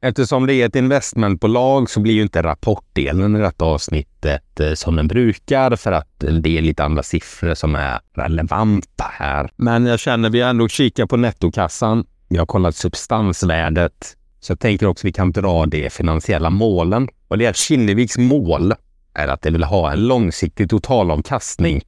Eftersom 0.00 0.46
det 0.46 0.54
är 0.54 0.66
ett 0.66 0.76
investmentbolag 0.76 1.90
så 1.90 2.00
blir 2.00 2.14
ju 2.14 2.22
inte 2.22 2.42
rapportdelen 2.42 3.36
i 3.36 3.38
detta 3.38 3.64
avsnittet 3.64 4.60
eh, 4.60 4.72
som 4.74 4.96
den 4.96 5.08
brukar 5.08 5.76
för 5.76 5.92
att 5.92 6.24
det 6.42 6.58
är 6.58 6.62
lite 6.62 6.84
andra 6.84 7.02
siffror 7.02 7.54
som 7.54 7.74
är 7.74 8.00
relevanta 8.14 9.04
här. 9.12 9.50
Men 9.56 9.86
jag 9.86 10.00
känner 10.00 10.30
vi 10.30 10.40
ändå 10.40 10.68
kikar 10.68 11.06
på 11.06 11.16
nettokassan. 11.16 12.04
Vi 12.28 12.38
har 12.38 12.46
kollat 12.46 12.76
substansvärdet. 12.76 14.16
Så 14.40 14.50
jag 14.50 14.60
tänker 14.60 14.86
också 14.86 15.00
att 15.00 15.08
vi 15.08 15.12
kan 15.12 15.32
dra 15.32 15.66
det 15.66 15.92
finansiella 15.92 16.50
målen. 16.50 17.08
Och 17.28 17.38
det 17.38 17.46
är 17.46 17.52
Kinneviks 17.52 18.18
mål 18.18 18.74
är 19.16 19.28
att 19.28 19.42
de 19.42 19.50
vill 19.50 19.64
ha 19.64 19.92
en 19.92 20.06
långsiktig 20.06 20.70
totalavkastning 20.70 21.82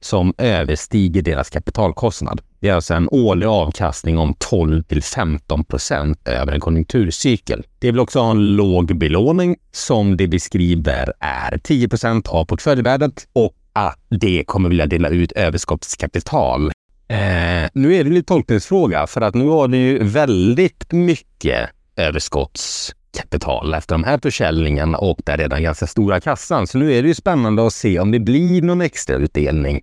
som 0.00 0.34
överstiger 0.38 1.22
deras 1.22 1.50
kapitalkostnad. 1.50 2.40
Det 2.60 2.68
är 2.68 2.74
alltså 2.74 2.94
en 2.94 3.08
årlig 3.10 3.46
avkastning 3.46 4.18
om 4.18 4.34
12 4.38 4.82
till 4.82 5.02
15 5.02 5.64
procent 5.64 6.28
över 6.28 6.52
en 6.52 6.60
konjunkturcykel. 6.60 7.64
Det 7.78 7.90
vill 7.90 8.00
också 8.00 8.20
ha 8.20 8.30
en 8.30 8.46
låg 8.46 8.98
belåning 8.98 9.56
som 9.72 10.16
det 10.16 10.28
beskriver 10.28 11.12
är 11.20 11.58
10 11.58 11.88
procent 11.88 12.28
av 12.28 12.44
portföljvärdet 12.44 13.28
och 13.32 13.54
att 13.72 13.98
det 14.08 14.44
kommer 14.46 14.68
vilja 14.68 14.86
dela 14.86 15.08
ut 15.08 15.32
överskottskapital. 15.32 16.70
Eh, 17.08 17.68
nu 17.72 17.94
är 17.94 18.04
det 18.04 18.16
en 18.16 18.24
tolkningsfråga 18.24 19.06
för 19.06 19.20
att 19.20 19.34
nu 19.34 19.48
har 19.48 19.68
det 19.68 19.76
ju 19.76 20.04
väldigt 20.04 20.92
mycket 20.92 21.70
överskotts 21.96 22.94
kapital 23.16 23.74
efter 23.74 23.94
de 23.94 24.04
här 24.04 24.18
försäljningarna 24.22 24.98
och 24.98 25.18
den 25.24 25.36
redan 25.36 25.62
ganska 25.62 25.86
stora 25.86 26.20
kassan. 26.20 26.66
Så 26.66 26.78
nu 26.78 26.92
är 26.92 27.02
det 27.02 27.08
ju 27.08 27.14
spännande 27.14 27.66
att 27.66 27.72
se 27.72 28.00
om 28.00 28.10
det 28.10 28.20
blir 28.20 28.62
någon 28.62 28.80
extra 28.80 29.16
utdelning. 29.16 29.82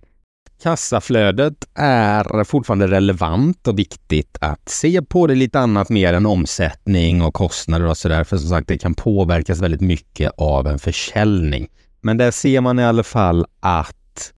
Kassaflödet 0.62 1.68
är 1.74 2.44
fortfarande 2.44 2.86
relevant 2.86 3.68
och 3.68 3.78
viktigt 3.78 4.38
att 4.40 4.68
se 4.68 5.02
på 5.02 5.26
det 5.26 5.34
lite 5.34 5.60
annat 5.60 5.88
mer 5.88 6.12
än 6.12 6.26
omsättning 6.26 7.22
och 7.22 7.34
kostnader 7.34 7.86
och 7.86 7.96
sådär. 7.96 8.24
För 8.24 8.36
som 8.36 8.48
sagt, 8.48 8.68
det 8.68 8.78
kan 8.78 8.94
påverkas 8.94 9.60
väldigt 9.60 9.80
mycket 9.80 10.32
av 10.38 10.66
en 10.66 10.78
försäljning. 10.78 11.68
Men 12.00 12.16
där 12.16 12.30
ser 12.30 12.60
man 12.60 12.78
i 12.78 12.84
alla 12.84 13.02
fall 13.02 13.46
att 13.60 14.32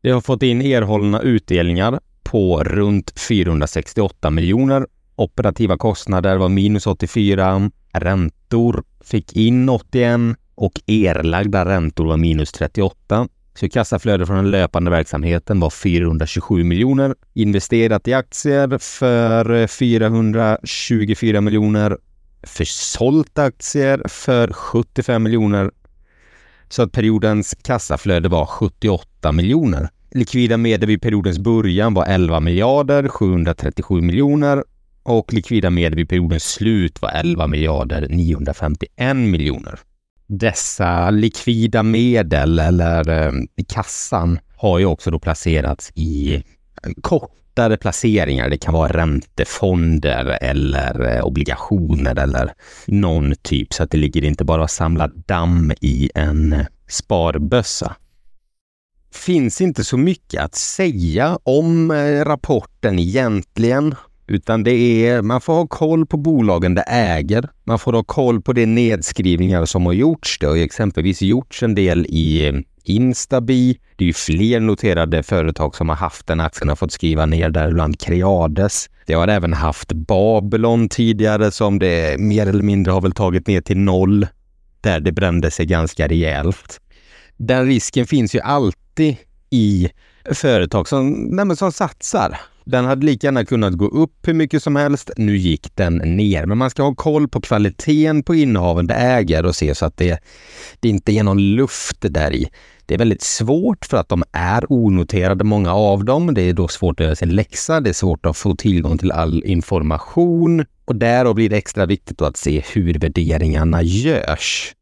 det 0.00 0.10
har 0.10 0.20
fått 0.20 0.42
in 0.42 0.62
erhållna 0.62 1.20
utdelningar 1.20 2.00
på 2.22 2.64
runt 2.64 3.20
468 3.20 4.30
miljoner. 4.30 4.86
Operativa 5.16 5.76
kostnader 5.76 6.36
var 6.36 6.48
minus 6.48 6.86
84. 6.86 7.70
Räntor 7.92 8.84
fick 9.04 9.32
in 9.32 9.68
81 9.68 10.36
och 10.54 10.72
erlagda 10.86 11.64
räntor 11.64 12.06
var 12.06 12.16
minus 12.16 12.52
38. 12.52 13.28
Så 13.54 13.68
kassaflödet 13.68 14.26
från 14.26 14.36
den 14.36 14.50
löpande 14.50 14.90
verksamheten 14.90 15.60
var 15.60 15.70
427 15.70 16.64
miljoner. 16.64 17.14
Investerat 17.34 18.08
i 18.08 18.12
aktier 18.12 18.78
för 18.78 19.66
424 19.66 21.40
miljoner. 21.40 21.98
Försålt 22.42 23.38
aktier 23.38 24.02
för 24.08 24.52
75 24.52 25.22
miljoner. 25.22 25.70
Så 26.68 26.82
att 26.82 26.92
periodens 26.92 27.54
kassaflöde 27.62 28.28
var 28.28 28.46
78 28.46 29.32
miljoner. 29.32 29.88
Likvida 30.10 30.56
medel 30.56 30.88
vid 30.88 31.02
periodens 31.02 31.38
början 31.38 31.94
var 31.94 32.06
11 32.06 32.40
miljarder 32.40 33.08
737 33.08 34.00
miljoner 34.00 34.64
och 35.04 35.32
likvida 35.32 35.70
medel 35.70 35.96
vid 35.96 36.08
periodens 36.08 36.44
slut 36.44 37.02
var 37.02 37.10
11 37.10 37.46
miljarder 37.46 38.06
951 38.10 39.16
miljoner. 39.16 39.78
Dessa 40.26 41.10
likvida 41.10 41.82
medel 41.82 42.58
eller 42.58 43.08
eh, 43.08 43.32
i 43.56 43.64
kassan 43.64 44.38
har 44.56 44.78
ju 44.78 44.84
också 44.84 45.10
då 45.10 45.18
placerats 45.18 45.92
i 45.94 46.34
eh, 46.34 46.42
kortare 47.00 47.76
placeringar. 47.76 48.48
Det 48.48 48.58
kan 48.58 48.74
vara 48.74 48.92
räntefonder 48.92 50.38
eller 50.40 51.16
eh, 51.16 51.24
obligationer 51.24 52.18
eller 52.18 52.52
någon 52.86 53.34
typ 53.42 53.72
så 53.72 53.82
att 53.82 53.90
det 53.90 53.98
ligger 53.98 54.24
inte 54.24 54.44
bara 54.44 54.68
samlat 54.68 55.14
damm 55.26 55.72
i 55.80 56.10
en 56.14 56.52
eh, 56.52 56.66
sparbössa 56.88 57.96
finns 59.14 59.60
inte 59.60 59.84
så 59.84 59.96
mycket 59.96 60.42
att 60.42 60.54
säga 60.54 61.38
om 61.42 61.90
eh, 61.90 62.24
rapporten 62.24 62.98
egentligen. 62.98 63.94
Utan 64.26 64.64
det 64.64 65.06
är, 65.06 65.22
man 65.22 65.40
får 65.40 65.52
ha 65.52 65.66
koll 65.66 66.06
på 66.06 66.16
bolagen 66.16 66.74
det 66.74 66.82
äger. 66.82 67.48
Man 67.64 67.78
får 67.78 67.92
ha 67.92 68.02
koll 68.02 68.42
på 68.42 68.52
de 68.52 68.66
nedskrivningar 68.66 69.64
som 69.64 69.86
har 69.86 69.92
gjorts. 69.92 70.38
Det 70.40 70.46
har 70.46 70.56
exempelvis 70.56 71.22
gjorts 71.22 71.62
en 71.62 71.74
del 71.74 72.06
i 72.08 72.48
eh, 72.48 72.54
Instabi. 72.84 73.78
Det 73.96 74.04
är 74.04 74.06
ju 74.06 74.12
fler 74.12 74.60
noterade 74.60 75.22
företag 75.22 75.76
som 75.76 75.88
har 75.88 75.96
haft 75.96 76.26
den 76.26 76.40
aktien 76.40 76.68
har 76.68 76.76
fått 76.76 76.92
skriva 76.92 77.26
ner, 77.26 77.50
däribland 77.50 78.00
Creades. 78.00 78.90
Det 79.06 79.14
har 79.14 79.28
även 79.28 79.52
haft 79.52 79.92
Babylon 79.92 80.88
tidigare 80.88 81.50
som 81.50 81.78
det 81.78 82.20
mer 82.20 82.46
eller 82.46 82.62
mindre 82.62 82.92
har 82.92 83.00
väl 83.00 83.12
tagit 83.12 83.46
ner 83.46 83.60
till 83.60 83.78
noll, 83.78 84.26
där 84.80 85.00
det 85.00 85.12
brände 85.12 85.50
sig 85.50 85.66
ganska 85.66 86.08
rejält. 86.08 86.80
Den 87.36 87.66
risken 87.66 88.06
finns 88.06 88.34
ju 88.34 88.40
alltid 88.40 89.16
i 89.50 89.88
företag 90.32 90.88
som, 90.88 91.12
nej 91.12 91.56
som 91.56 91.72
satsar. 91.72 92.38
Den 92.64 92.84
hade 92.84 93.06
lika 93.06 93.26
gärna 93.26 93.44
kunnat 93.44 93.72
gå 93.72 93.86
upp 93.86 94.28
hur 94.28 94.34
mycket 94.34 94.62
som 94.62 94.76
helst. 94.76 95.10
Nu 95.16 95.36
gick 95.36 95.76
den 95.76 95.94
ner, 95.96 96.46
men 96.46 96.58
man 96.58 96.70
ska 96.70 96.82
ha 96.82 96.94
koll 96.94 97.28
på 97.28 97.40
kvaliteten 97.40 98.22
på 98.22 98.34
innehavande 98.34 98.94
ägare 98.94 99.46
och 99.46 99.56
se 99.56 99.74
så 99.74 99.86
att 99.86 99.96
det, 99.96 100.20
det 100.80 100.88
inte 100.88 101.12
är 101.12 101.22
någon 101.22 101.42
luft 101.54 101.96
där 102.00 102.32
i. 102.34 102.48
Det 102.86 102.94
är 102.94 102.98
väldigt 102.98 103.22
svårt 103.22 103.84
för 103.84 103.96
att 103.96 104.08
de 104.08 104.22
är 104.32 104.72
onoterade, 104.72 105.44
många 105.44 105.74
av 105.74 106.04
dem. 106.04 106.34
Det 106.34 106.42
är 106.42 106.52
då 106.52 106.68
svårt 106.68 107.00
att 107.00 107.04
göra 107.04 107.16
sin 107.16 107.34
läxa. 107.34 107.80
Det 107.80 107.90
är 107.90 107.94
svårt 107.94 108.26
att 108.26 108.36
få 108.36 108.56
tillgång 108.56 108.98
till 108.98 109.12
all 109.12 109.44
information 109.44 110.64
och 110.84 110.96
därav 110.96 111.34
blir 111.34 111.48
det 111.50 111.56
extra 111.56 111.86
viktigt 111.86 112.22
att 112.22 112.36
se 112.36 112.62
hur 112.74 112.98
värderingarna 112.98 113.82
görs. 113.82 114.74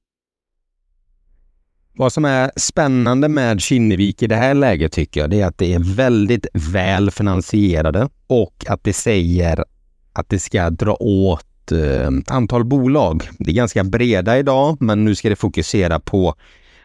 Vad 1.95 2.13
som 2.13 2.25
är 2.25 2.51
spännande 2.57 3.29
med 3.29 3.61
Kinnevik 3.61 4.23
i 4.23 4.27
det 4.27 4.37
här 4.37 4.55
läget 4.55 4.93
tycker 4.93 5.21
jag, 5.21 5.31
det 5.31 5.41
är 5.41 5.47
att 5.47 5.59
det 5.59 5.75
är 5.75 5.95
väldigt 5.95 6.47
väl 6.55 7.11
finansierade 7.11 8.09
och 8.27 8.65
att 8.69 8.85
det 8.85 8.93
säger 8.93 9.65
att 10.13 10.29
det 10.29 10.39
ska 10.39 10.71
dra 10.71 10.97
åt 11.01 11.73
eh, 11.73 12.11
antal 12.27 12.65
bolag. 12.65 13.29
Det 13.39 13.51
är 13.51 13.55
ganska 13.55 13.85
breda 13.85 14.39
idag, 14.39 14.77
men 14.81 15.05
nu 15.05 15.15
ska 15.15 15.29
det 15.29 15.37
fokusera 15.37 16.01
på 16.01 16.35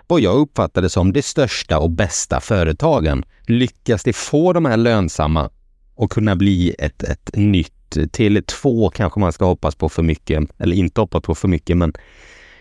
vad 0.08 0.22
jag 0.22 0.36
uppfattade 0.36 0.90
som 0.90 1.14
de 1.14 1.22
största 1.22 1.80
och 1.80 1.90
bästa 1.92 2.40
företagen. 2.40 3.26
Lyckas 3.42 4.04
de 4.04 4.14
få 4.14 4.54
de 4.54 4.66
här 4.66 4.78
lönsamma 4.78 5.50
och 5.96 6.12
kunna 6.12 6.36
bli 6.36 6.76
ett, 6.80 7.04
ett 7.04 7.30
nytt 7.34 7.74
Tele2 7.96 8.92
kanske 8.96 9.20
man 9.20 9.34
ska 9.34 9.46
hoppas 9.46 9.76
på 9.76 9.90
för 9.90 10.04
mycket, 10.04 10.44
eller 10.58 10.76
inte 10.76 11.02
hoppas 11.02 11.24
på 11.24 11.36
för 11.36 11.48
mycket, 11.48 11.78
men 11.78 11.94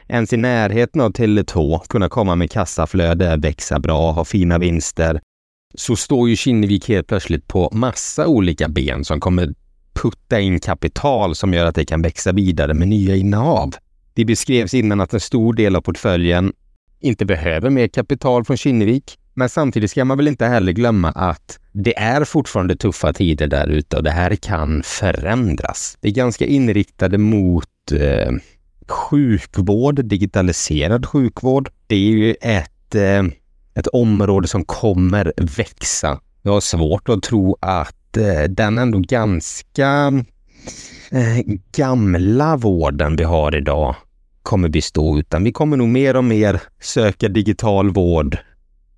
ens 0.08 0.32
i 0.32 0.36
närheten 0.36 1.00
av 1.00 1.12
Tele2, 1.12 1.80
kunna 1.88 2.08
komma 2.08 2.34
med 2.34 2.50
kassaflöde, 2.50 3.36
växa 3.36 3.78
bra, 3.78 4.10
ha 4.10 4.24
fina 4.24 4.58
vinster, 4.58 5.20
så 5.74 5.96
står 5.96 6.28
ju 6.28 6.36
Kinnevik 6.36 6.88
helt 6.88 7.06
plötsligt 7.06 7.48
på 7.48 7.70
massa 7.72 8.26
olika 8.26 8.68
ben 8.68 9.04
som 9.04 9.20
kommer 9.20 9.54
putta 9.94 10.40
in 10.40 10.60
kapital 10.60 11.34
som 11.34 11.54
gör 11.54 11.66
att 11.66 11.74
det 11.74 11.84
kan 11.84 12.02
växa 12.02 12.32
vidare 12.32 12.74
med 12.74 12.88
nya 12.88 13.16
innehav. 13.16 13.74
Det 14.14 14.24
beskrevs 14.24 14.74
innan 14.74 15.00
att 15.00 15.14
en 15.14 15.20
stor 15.20 15.52
del 15.52 15.76
av 15.76 15.80
portföljen 15.80 16.52
inte 17.00 17.24
behöver 17.24 17.70
mer 17.70 17.88
kapital 17.88 18.44
från 18.44 18.56
Kinnevik. 18.56 19.18
Men 19.34 19.48
samtidigt 19.48 19.90
ska 19.90 20.04
man 20.04 20.16
väl 20.16 20.28
inte 20.28 20.46
heller 20.46 20.72
glömma 20.72 21.10
att 21.10 21.58
det 21.72 21.98
är 21.98 22.24
fortfarande 22.24 22.76
tuffa 22.76 23.12
tider 23.12 23.46
där 23.46 23.66
ute 23.68 23.96
och 23.96 24.02
det 24.02 24.10
här 24.10 24.34
kan 24.36 24.82
förändras. 24.82 25.98
Det 26.00 26.08
är 26.08 26.12
ganska 26.12 26.46
inriktade 26.46 27.18
mot 27.18 27.92
eh, 27.92 28.32
sjukvård, 28.90 30.04
digitaliserad 30.04 31.06
sjukvård. 31.06 31.70
Det 31.86 31.96
är 31.96 32.00
ju 32.00 32.34
ett, 32.40 32.94
eh, 32.94 33.22
ett 33.74 33.86
område 33.86 34.48
som 34.48 34.64
kommer 34.64 35.32
växa. 35.36 36.20
Jag 36.42 36.52
har 36.52 36.60
svårt 36.60 37.08
att 37.08 37.22
tro 37.22 37.56
att 37.60 38.16
eh, 38.16 38.42
den 38.48 38.78
ändå 38.78 38.98
ganska 38.98 40.12
eh, 41.10 41.54
gamla 41.76 42.56
vården 42.56 43.16
vi 43.16 43.24
har 43.24 43.56
idag 43.56 43.94
kommer 44.42 44.68
bestå, 44.68 45.18
utan 45.18 45.44
vi 45.44 45.52
kommer 45.52 45.76
nog 45.76 45.88
mer 45.88 46.16
och 46.16 46.24
mer 46.24 46.62
söka 46.80 47.28
digital 47.28 47.90
vård, 47.90 48.38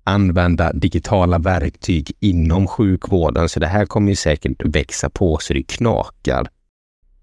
använda 0.03 0.73
digitala 0.73 1.39
verktyg 1.39 2.11
inom 2.19 2.67
sjukvården. 2.67 3.49
Så 3.49 3.59
det 3.59 3.67
här 3.67 3.85
kommer 3.85 4.09
ju 4.09 4.15
säkert 4.15 4.65
växa 4.65 5.09
på 5.09 5.37
så 5.41 5.53
det 5.53 5.63
knakar. 5.63 6.47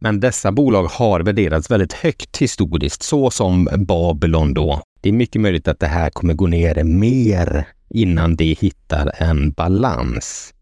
Men 0.07 0.21
dessa 0.21 0.53
bolag 0.53 0.85
har 0.85 1.21
värderats 1.21 1.71
väldigt 1.71 1.93
högt 1.93 2.37
historiskt, 2.37 3.03
så 3.03 3.31
som 3.31 3.69
Babylon 3.77 4.55
då. 4.55 4.83
Det 5.01 5.09
är 5.09 5.13
mycket 5.13 5.41
möjligt 5.41 5.69
att 5.69 5.81
det 5.81 5.87
här 5.87 6.11
kommer 6.11 6.35
gå 6.35 6.47
ner 6.47 6.85
mer 6.85 7.69
innan 7.91 8.37
de 8.37 8.57
hittar 8.61 9.13
en 9.23 9.51
balans. 9.51 10.55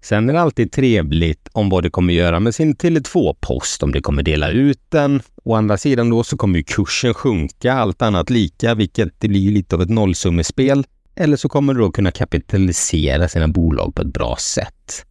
Sen 0.00 0.28
är 0.28 0.32
det 0.32 0.40
alltid 0.40 0.72
trevligt 0.72 1.48
om 1.52 1.68
vad 1.68 1.82
det 1.82 1.90
kommer 1.90 2.14
göra 2.14 2.40
med 2.40 2.54
sin 2.54 2.76
Tele2-post, 2.76 3.82
om 3.82 3.92
det 3.92 4.00
kommer 4.00 4.22
dela 4.22 4.50
ut 4.50 4.82
den. 4.88 5.22
Å 5.44 5.54
andra 5.54 5.76
sidan 5.76 6.10
då 6.10 6.24
så 6.24 6.36
kommer 6.36 6.58
ju 6.58 6.64
kursen 6.64 7.14
sjunka, 7.14 7.72
allt 7.72 8.02
annat 8.02 8.30
lika, 8.30 8.74
vilket 8.74 9.20
det 9.20 9.28
blir 9.28 9.50
lite 9.50 9.74
av 9.76 9.82
ett 9.82 9.90
nollsummespel. 9.90 10.84
Eller 11.14 11.36
så 11.36 11.48
kommer 11.48 11.74
du 11.74 11.80
då 11.80 11.92
kunna 11.92 12.10
kapitalisera 12.10 13.28
sina 13.28 13.48
bolag 13.48 13.94
på 13.94 14.02
ett 14.02 14.14
bra 14.14 14.36
sätt. 14.36 15.06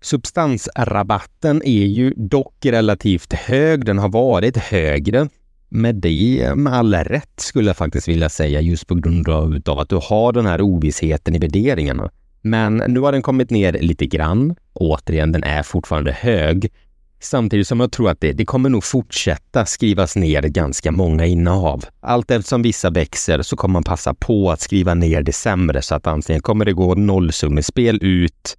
Substansrabatten 0.00 1.62
är 1.64 1.86
ju 1.86 2.14
dock 2.16 2.66
relativt 2.66 3.32
hög. 3.32 3.84
Den 3.84 3.98
har 3.98 4.08
varit 4.08 4.56
högre 4.56 5.28
med 5.68 5.94
det 5.94 6.52
med 6.56 6.74
all 6.74 6.94
rätt 6.94 7.40
skulle 7.40 7.68
jag 7.68 7.76
faktiskt 7.76 8.08
vilja 8.08 8.28
säga 8.28 8.60
just 8.60 8.86
på 8.86 8.94
grund 8.94 9.28
av 9.68 9.78
att 9.78 9.88
du 9.88 10.00
har 10.02 10.32
den 10.32 10.46
här 10.46 10.60
ovissheten 10.60 11.34
i 11.34 11.38
värderingarna. 11.38 12.10
Men 12.42 12.76
nu 12.76 13.00
har 13.00 13.12
den 13.12 13.22
kommit 13.22 13.50
ner 13.50 13.72
lite 13.72 14.06
grann. 14.06 14.56
Återigen, 14.72 15.32
den 15.32 15.44
är 15.44 15.62
fortfarande 15.62 16.12
hög. 16.12 16.72
Samtidigt 17.20 17.68
som 17.68 17.80
jag 17.80 17.92
tror 17.92 18.10
att 18.10 18.20
det, 18.20 18.32
det 18.32 18.44
kommer 18.44 18.68
nog 18.68 18.84
fortsätta 18.84 19.66
skrivas 19.66 20.16
ner 20.16 20.42
ganska 20.42 20.92
många 20.92 21.26
innehav. 21.26 21.84
Allt 22.00 22.30
eftersom 22.30 22.62
vissa 22.62 22.90
växer 22.90 23.42
så 23.42 23.56
kommer 23.56 23.72
man 23.72 23.82
passa 23.82 24.14
på 24.14 24.50
att 24.50 24.60
skriva 24.60 24.94
ner 24.94 25.22
det 25.22 25.32
sämre 25.32 25.82
så 25.82 25.94
att 25.94 26.06
antingen 26.06 26.42
kommer 26.42 26.64
det 26.64 26.72
gå 26.72 26.94
nollsummespel 26.94 27.98
ut 28.02 28.56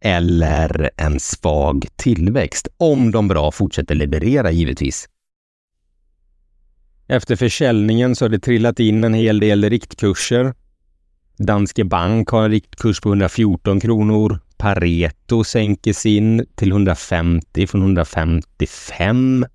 eller 0.00 0.90
en 0.96 1.20
svag 1.20 1.86
tillväxt. 1.96 2.68
Om 2.76 3.10
de 3.10 3.28
bra 3.28 3.50
fortsätter 3.50 3.94
leverera 3.94 4.50
givetvis. 4.50 5.08
Efter 7.08 7.36
försäljningen 7.36 8.16
så 8.16 8.24
har 8.24 8.30
det 8.30 8.38
trillat 8.38 8.80
in 8.80 9.04
en 9.04 9.14
hel 9.14 9.40
del 9.40 9.70
riktkurser. 9.70 10.54
Danske 11.38 11.84
Bank 11.84 12.28
har 12.28 12.44
en 12.44 12.50
riktkurs 12.50 13.00
på 13.00 13.08
114 13.08 13.80
kronor. 13.80 14.40
Pareto 14.56 15.44
sänker 15.44 15.92
sin 15.92 16.46
till 16.54 16.70
150 16.70 17.66
från 17.66 17.80
155. 17.82 19.46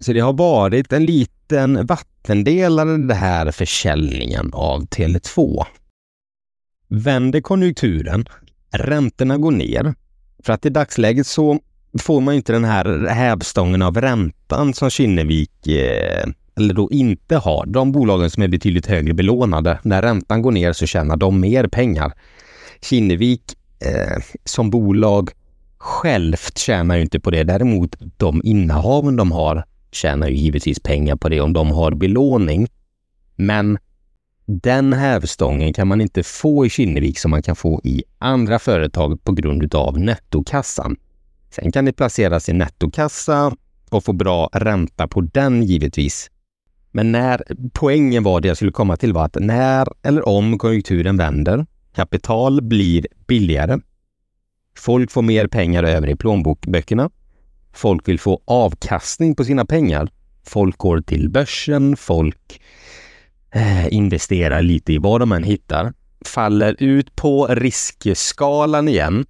Så 0.00 0.12
det 0.12 0.20
har 0.20 0.32
varit 0.32 0.92
en 0.92 1.04
liten 1.04 1.86
vattendelare 1.86 2.96
det 2.96 3.14
här 3.14 3.50
försäljningen 3.50 4.50
av 4.52 4.86
Tele2. 4.86 5.64
Vänder 6.88 7.40
konjunkturen, 7.40 8.28
räntorna 8.70 9.38
går 9.38 9.50
ner, 9.50 9.94
för 10.42 10.52
att 10.52 10.66
i 10.66 10.70
dagsläget 10.70 11.26
så 11.26 11.60
får 11.98 12.20
man 12.20 12.34
inte 12.34 12.52
den 12.52 12.64
här 12.64 13.06
hävstången 13.08 13.82
av 13.82 14.00
räntan 14.00 14.74
som 14.74 14.90
Kinnevik 14.90 15.66
eh, 15.66 16.28
eller 16.56 16.74
då 16.74 16.90
inte 16.90 17.36
har. 17.36 17.66
De 17.66 17.92
bolagen 17.92 18.30
som 18.30 18.42
är 18.42 18.48
betydligt 18.48 18.86
högre 18.86 19.14
belånade, 19.14 19.78
när 19.82 20.02
räntan 20.02 20.42
går 20.42 20.52
ner 20.52 20.72
så 20.72 20.86
tjänar 20.86 21.16
de 21.16 21.40
mer 21.40 21.66
pengar. 21.66 22.12
Kinnevik 22.80 23.42
eh, 23.80 24.22
som 24.44 24.70
bolag 24.70 25.30
självt 25.78 26.58
tjänar 26.58 26.96
ju 26.96 27.02
inte 27.02 27.20
på 27.20 27.30
det. 27.30 27.44
Däremot 27.44 27.96
de 28.16 28.40
innehaven 28.44 29.16
de 29.16 29.32
har 29.32 29.64
tjänar 29.92 30.28
ju 30.28 30.34
givetvis 30.34 30.80
pengar 30.80 31.16
på 31.16 31.28
det 31.28 31.40
om 31.40 31.52
de 31.52 31.70
har 31.70 31.90
belåning. 31.90 32.68
Men 33.36 33.78
den 34.46 34.92
hävstången 34.92 35.72
kan 35.72 35.88
man 35.88 36.00
inte 36.00 36.22
få 36.22 36.66
i 36.66 36.70
Kinnevik 36.70 37.18
som 37.18 37.30
man 37.30 37.42
kan 37.42 37.56
få 37.56 37.80
i 37.84 38.02
andra 38.18 38.58
företag 38.58 39.24
på 39.24 39.32
grund 39.32 39.74
av 39.74 39.98
nettokassan. 39.98 40.96
Sen 41.50 41.72
kan 41.72 41.84
det 41.84 41.92
placeras 41.92 42.48
i 42.48 42.52
nettokassa 42.52 43.56
och 43.90 44.04
få 44.04 44.12
bra 44.12 44.50
ränta 44.52 45.08
på 45.08 45.20
den 45.20 45.62
givetvis. 45.62 46.30
Men 46.90 47.12
när 47.12 47.42
poängen 47.72 48.22
var 48.22 48.40
det 48.40 48.48
jag 48.48 48.56
skulle 48.56 48.72
komma 48.72 48.96
till 48.96 49.12
var 49.12 49.24
att 49.24 49.36
när 49.40 49.88
eller 50.02 50.28
om 50.28 50.58
konjunkturen 50.58 51.16
vänder, 51.16 51.66
kapital 51.94 52.62
blir 52.62 53.06
billigare, 53.26 53.78
folk 54.78 55.10
får 55.10 55.22
mer 55.22 55.46
pengar 55.46 55.82
över 55.82 56.08
i 56.08 56.16
plånböckerna, 56.16 57.10
folk 57.72 58.08
vill 58.08 58.20
få 58.20 58.42
avkastning 58.44 59.34
på 59.34 59.44
sina 59.44 59.64
pengar, 59.64 60.08
folk 60.44 60.78
går 60.78 61.00
till 61.00 61.30
börsen, 61.30 61.96
folk 61.96 62.60
eh, 63.56 63.92
investerar 63.94 64.62
lite 64.62 64.92
i 64.92 64.98
vad 64.98 65.20
de 65.20 65.32
än 65.32 65.44
hittar, 65.44 65.92
faller 66.24 66.76
ut 66.78 67.16
på 67.16 67.46
riskskalan 67.46 68.88
igen, 68.88 69.26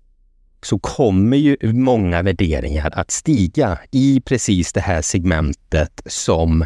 så 0.62 0.78
kommer 0.78 1.36
ju 1.36 1.56
många 1.62 2.22
värderingar 2.22 2.90
att 2.94 3.10
stiga 3.10 3.78
i 3.90 4.20
precis 4.20 4.72
det 4.72 4.80
här 4.80 5.02
segmentet 5.02 6.02
som 6.06 6.64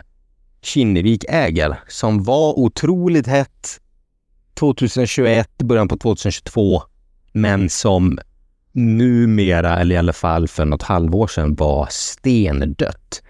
Kinnevik 0.63 1.25
äger, 1.29 1.81
som 1.89 2.23
var 2.23 2.59
otroligt 2.59 3.27
hett 3.27 3.81
2021, 4.55 5.59
början 5.59 5.89
på 5.89 5.97
2022, 5.97 6.83
men 7.33 7.71
som 7.71 8.19
numera, 8.73 9.81
eller 9.81 9.95
i 9.95 9.99
alla 9.99 10.13
fall 10.13 10.49
för 10.49 10.65
något 10.65 10.83
halvår 10.83 11.27
sedan, 11.27 11.55
var 11.55 11.89
stendött. 11.91 13.23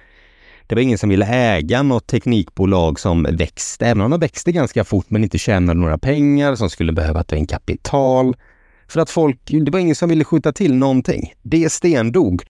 Det 0.70 0.76
var 0.76 0.82
ingen 0.82 0.98
som 0.98 1.08
ville 1.08 1.26
äga 1.26 1.82
något 1.82 2.06
teknikbolag 2.06 3.00
som 3.00 3.22
växte, 3.22 3.86
även 3.86 4.00
om 4.00 4.10
de 4.10 4.20
växte 4.20 4.52
ganska 4.52 4.84
fort 4.84 5.10
men 5.10 5.24
inte 5.24 5.38
tjänade 5.38 5.80
några 5.80 5.98
pengar, 5.98 6.54
som 6.54 6.70
skulle 6.70 6.92
behöva 6.92 7.22
ta 7.24 7.36
in 7.36 7.46
kapital. 7.46 8.36
För 8.88 9.00
att 9.00 9.10
folk, 9.10 9.40
det 9.44 9.70
var 9.70 9.78
ingen 9.78 9.94
som 9.94 10.08
ville 10.08 10.24
skjuta 10.24 10.52
till 10.52 10.74
någonting. 10.74 11.32
Det 11.42 11.72
stendog. 11.72 12.42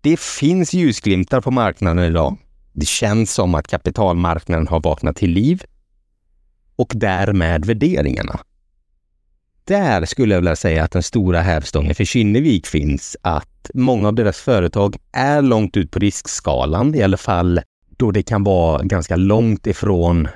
Det 0.00 0.20
finns 0.20 0.72
ljusglimtar 0.72 1.40
på 1.40 1.50
marknaden 1.50 2.04
idag. 2.04 2.36
Det 2.72 2.86
känns 2.86 3.34
som 3.34 3.54
att 3.54 3.68
kapitalmarknaden 3.68 4.68
har 4.68 4.80
vaknat 4.80 5.16
till 5.16 5.30
liv 5.30 5.62
och 6.76 6.92
därmed 6.94 7.64
värderingarna. 7.64 8.40
Där 9.64 10.04
skulle 10.04 10.34
jag 10.34 10.40
vilja 10.40 10.56
säga 10.56 10.84
att 10.84 10.92
den 10.92 11.02
stora 11.02 11.40
hävstången 11.40 11.94
för 11.94 12.04
Kinnevik 12.04 12.66
finns 12.66 13.16
att 13.22 13.55
många 13.74 14.08
av 14.08 14.14
deras 14.14 14.36
företag 14.36 14.96
är 15.12 15.42
långt 15.42 15.76
ut 15.76 15.90
på 15.90 15.98
riskskalan, 15.98 16.94
i 16.94 17.02
alla 17.02 17.16
fall 17.16 17.60
då 17.96 18.10
det 18.10 18.22
kan 18.22 18.44
vara 18.44 18.82
ganska 18.82 19.16
långt 19.16 19.66
ifrån 19.66 20.28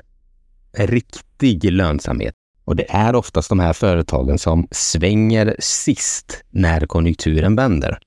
riktig 0.72 1.72
lönsamhet. 1.72 2.34
Och 2.64 2.76
det 2.76 2.90
är 2.90 3.14
oftast 3.14 3.48
de 3.48 3.60
här 3.60 3.72
företagen 3.72 4.38
som 4.38 4.68
svänger 4.70 5.56
sist 5.58 6.44
när 6.50 6.86
konjunkturen 6.86 7.56
vänder. 7.56 7.98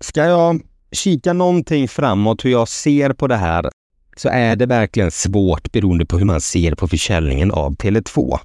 Ska 0.00 0.24
jag 0.24 0.60
kika 0.92 1.32
någonting 1.32 1.88
framåt 1.88 2.44
hur 2.44 2.50
jag 2.50 2.68
ser 2.68 3.12
på 3.12 3.26
det 3.26 3.36
här 3.36 3.70
så 4.16 4.28
är 4.28 4.56
det 4.56 4.66
verkligen 4.66 5.10
svårt 5.10 5.72
beroende 5.72 6.06
på 6.06 6.18
hur 6.18 6.24
man 6.24 6.40
ser 6.40 6.74
på 6.74 6.88
försäljningen 6.88 7.50
av 7.50 7.76
Tele2. 7.76 8.38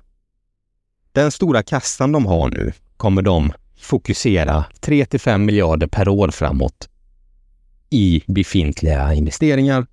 Den 1.12 1.32
stora 1.32 1.64
kassan 1.64 2.12
de 2.12 2.26
har 2.26 2.50
nu 2.50 2.72
kommer 2.98 3.22
de 3.22 3.52
fokusera 3.80 4.66
3 4.80 5.06
till 5.06 5.20
5 5.20 5.46
miljarder 5.46 5.88
per 5.88 6.08
år 6.08 6.32
framåt 6.32 6.90
i 7.90 8.24
befintliga 8.28 9.14
investeringar. 9.14 9.88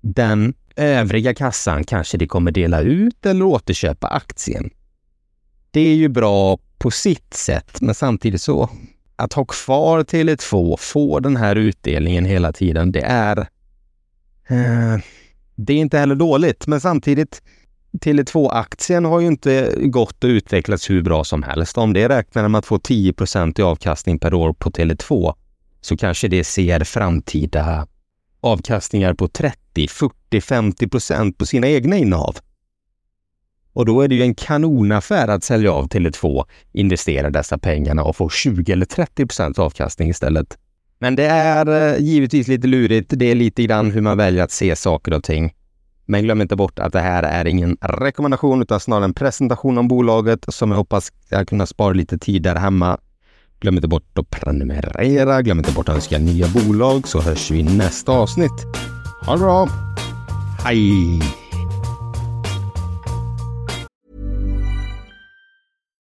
Den 0.00 0.54
övriga 0.76 1.34
kassan 1.34 1.84
kanske 1.84 2.18
de 2.18 2.26
kommer 2.26 2.50
dela 2.50 2.80
ut 2.80 3.26
eller 3.26 3.44
återköpa 3.44 4.06
aktien. 4.06 4.70
Det 5.70 5.80
är 5.80 5.94
ju 5.94 6.08
bra 6.08 6.58
på 6.78 6.90
sitt 6.90 7.34
sätt, 7.34 7.80
men 7.80 7.94
samtidigt 7.94 8.42
så 8.42 8.70
att 9.16 9.32
ha 9.32 9.44
kvar 9.44 10.00
Tele2, 10.00 10.76
få 10.76 11.20
den 11.20 11.36
här 11.36 11.56
utdelningen 11.56 12.24
hela 12.24 12.52
tiden, 12.52 12.92
det 12.92 13.02
är... 13.02 13.38
Eh, 14.48 14.98
det 15.54 15.72
är 15.72 15.78
inte 15.78 15.98
heller 15.98 16.14
dåligt, 16.14 16.66
men 16.66 16.80
samtidigt 16.80 17.42
Tele2-aktien 18.00 19.04
har 19.04 19.20
ju 19.20 19.26
inte 19.26 19.74
gått 19.80 20.24
och 20.24 20.28
utvecklats 20.28 20.90
hur 20.90 21.02
bra 21.02 21.24
som 21.24 21.42
helst. 21.42 21.78
Om 21.78 21.92
det 21.92 22.08
räknar 22.08 22.48
med 22.48 22.58
att 22.58 22.66
få 22.66 22.78
10 22.78 23.14
i 23.58 23.62
avkastning 23.62 24.18
per 24.18 24.34
år 24.34 24.52
på 24.52 24.70
Tele2 24.70 25.34
så 25.80 25.96
kanske 25.96 26.28
det 26.28 26.44
ser 26.44 26.84
framtida 26.84 27.86
avkastningar 28.40 29.14
på 29.14 29.28
30, 29.28 29.88
40, 29.88 30.40
50 30.40 30.88
procent 30.88 31.38
på 31.38 31.46
sina 31.46 31.68
egna 31.68 31.96
innehav. 31.96 32.36
Och 33.72 33.86
då 33.86 34.00
är 34.00 34.08
det 34.08 34.14
ju 34.14 34.22
en 34.22 34.34
kanonaffär 34.34 35.28
att 35.28 35.44
sälja 35.44 35.72
av 35.72 35.88
Tele2, 35.88 36.44
investera 36.72 37.30
dessa 37.30 37.58
pengarna 37.58 38.04
och 38.04 38.16
få 38.16 38.28
20 38.28 38.72
eller 38.72 38.86
30 38.86 39.26
procents 39.26 39.58
avkastning 39.58 40.10
istället. 40.10 40.58
Men 40.98 41.16
det 41.16 41.26
är 41.26 41.94
eh, 41.94 42.00
givetvis 42.00 42.48
lite 42.48 42.66
lurigt. 42.66 43.12
Det 43.16 43.30
är 43.30 43.34
lite 43.34 43.62
grann 43.62 43.90
hur 43.90 44.00
man 44.00 44.16
väljer 44.16 44.44
att 44.44 44.50
se 44.50 44.76
saker 44.76 45.14
och 45.14 45.24
ting. 45.24 45.52
Men 46.12 46.22
glöm 46.22 46.40
inte 46.40 46.56
bort 46.56 46.78
att 46.78 46.92
det 46.92 47.00
här 47.00 47.22
är 47.22 47.46
ingen 47.46 47.76
rekommendation 47.80 48.62
utan 48.62 48.80
snarare 48.80 49.04
en 49.04 49.14
presentation 49.14 49.78
om 49.78 49.88
bolaget 49.88 50.44
som 50.48 50.70
jag 50.70 50.78
hoppas 50.78 51.12
jag 51.28 51.48
kunna 51.48 51.66
spara 51.66 51.92
lite 51.92 52.18
tid 52.18 52.42
där 52.42 52.56
hemma. 52.56 52.98
Glöm 53.60 53.74
inte 53.76 53.88
bort 53.88 54.18
att 54.18 54.30
prenumerera, 54.30 55.42
glöm 55.42 55.58
inte 55.58 55.72
bort 55.72 55.88
att 55.88 55.94
önska 55.94 56.18
nya 56.18 56.46
bolag 56.48 57.08
så 57.08 57.20
hörs 57.20 57.50
vi 57.50 57.58
i 57.58 57.62
nästa 57.62 58.12
avsnitt. 58.12 58.66
Ha 59.26 59.32
det 59.32 59.38
bra! 59.38 59.68
Hej! 60.64 61.41